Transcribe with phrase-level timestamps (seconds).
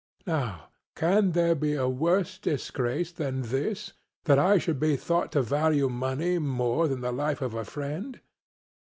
[0.25, 3.93] Now, can there be a worse disgrace than this
[4.23, 8.19] that I should be thought to value money more than the life of a friend?